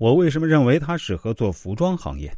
[0.00, 2.34] 我为什么认为他适合做服装行业？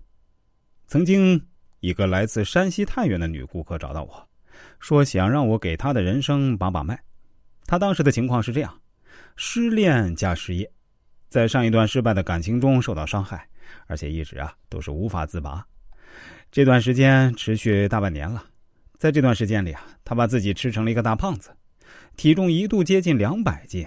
[0.89, 1.41] 曾经，
[1.78, 4.29] 一个来自山西太原的女顾客找到我，
[4.80, 7.01] 说想让我给她的人生把把脉。
[7.64, 8.80] 她当时的情况是这样：
[9.37, 10.69] 失恋加失业，
[11.29, 13.48] 在上一段失败的感情中受到伤害，
[13.87, 15.65] 而且一直啊都是无法自拔。
[16.51, 18.45] 这段时间持续大半年了，
[18.99, 21.57] 在这段时间里啊，她把自己吃成了一个大胖子，
[22.17, 23.87] 体重一度接近两百斤。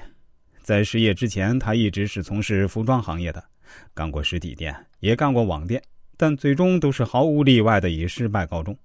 [0.66, 3.44] 在失业之前，他一直是从事服装行业的。
[3.94, 5.80] 干过实体店，也干过网店，
[6.18, 8.76] 但最终都是毫无例外的以失败告终。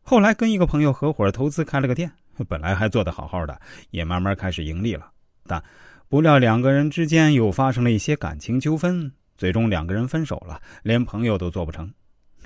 [0.00, 2.08] 后来跟一个朋友合伙投资开了个店，
[2.48, 3.60] 本来还做得好好的，
[3.90, 5.10] 也慢慢开始盈利了。
[5.44, 5.60] 但
[6.08, 11.92] 不料两个人之间又发生了一些感情纠纷，最终两个人分手了，连朋友都做不成。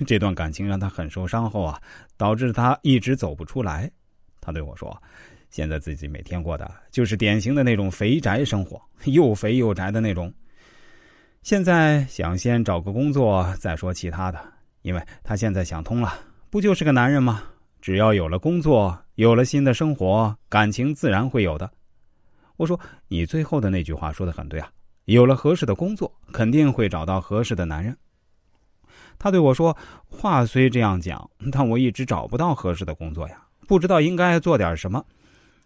[0.06, 1.78] 这段感情让他很受伤后啊，
[2.16, 3.90] 导致他一直走不出来。
[4.40, 5.02] 他对我说
[5.54, 10.34] ：“现在自己每天过的就是典型的那种肥宅生活，又肥又宅的那种。”
[11.42, 16.12] 现在想先找个工作再说其他的，因为他现在想通了，
[16.50, 17.44] 不就是个男人吗？
[17.80, 21.70] 只要有了工作，有了新的生活，感情自然会有的。
[22.56, 24.68] 我说你最后的那句话说的很对啊，
[25.04, 27.96] 有了合适的工作，肯定会找到合适的男人。
[29.20, 29.76] 他对我说，
[30.08, 35.04] 话虽这样讲，但我一直找不到合适的工作呀，不知道应该做点什么。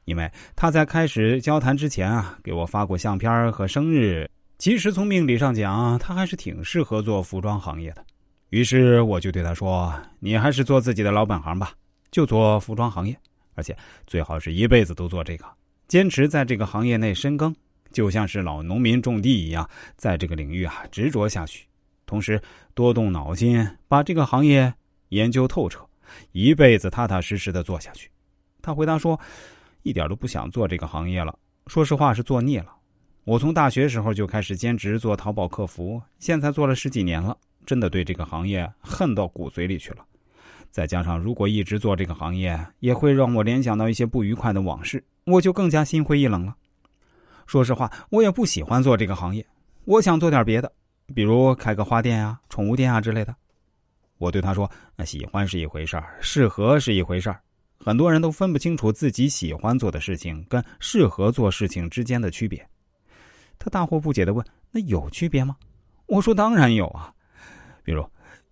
[0.09, 4.29] 因为他在开始交谈之前啊，给我发过相片和生日。
[4.57, 8.03] 其实从命理上讲，他还是挺适合做服装行业的。
[8.49, 11.73] 于是我就对他说：“你还是做自己的老本行吧，
[12.11, 13.15] 就做服装行业，
[13.55, 15.45] 而且最好是一辈子都做这个，
[15.89, 17.55] 坚持在这个行业内深耕，
[17.93, 21.67] 就像是老农民种地一样，在这个领域啊执着下去，
[22.07, 22.41] 同时
[22.73, 24.73] 多动脑筋，把这个行业
[25.11, 25.87] 研究透彻，
[26.33, 28.11] 一辈子踏踏实实的做下去。”
[28.63, 29.19] 他回答说
[29.83, 32.75] ：“一点都不想做这个行业了，说实话是做腻了。”
[33.25, 40.05] 我从大学时候就开始兼职做淘宝客服，现在做了十几年了，真的对这个行业恨到骨髓里去了。
[40.71, 46.57] 再加上如果一直做这个行业，也会让我联想到一些不愉快的往事，我就更加心灰意冷了。
[47.47, 49.47] 说实话，我也不喜欢做这个行业，
[49.85, 50.73] 我想做点别的，
[51.15, 53.35] 比如开个花店啊、宠物店啊之类的。
[54.17, 54.71] 我对他说
[55.05, 57.41] ：“喜欢是一回事儿，适合是一回事儿。
[57.79, 62.67] 很多人都分不清楚自己喜欢做的事情跟适合做事情之间的区别。”
[63.59, 65.57] 他大惑不解的问：“那有区别吗？”
[66.07, 67.13] 我说：“当然有啊，
[67.83, 68.09] 比如，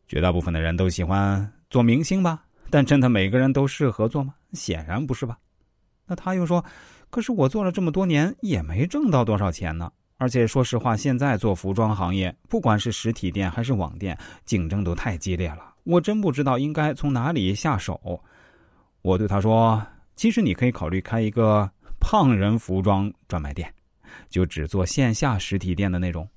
[0.06, 4.34] 绝大部分的人都喜欢做明星吧，但真的每个人都适合做吗？
[4.52, 5.38] 显然不是吧。”
[6.06, 6.64] 那他又说
[7.10, 9.90] ：“可是我做了这么多年，也没挣到多少钱呢。
[10.18, 18.22] 而且说实话，现在做服装行业，不管是实体店还是网店，竞争都太激烈了，我真不知道应该从哪里下手。”
[19.06, 19.80] 我对他说
[20.16, 23.72] ：“其实你可以考虑开一个胖人服装专卖店。”
[24.28, 26.28] 就只做线下实体店的那种。